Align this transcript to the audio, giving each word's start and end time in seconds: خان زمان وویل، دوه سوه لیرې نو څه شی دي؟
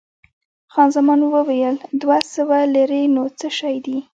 خان 0.73 0.89
زمان 0.95 1.19
وویل، 1.23 1.75
دوه 2.01 2.17
سوه 2.33 2.57
لیرې 2.73 3.01
نو 3.15 3.23
څه 3.39 3.47
شی 3.57 3.75
دي؟ 3.85 3.97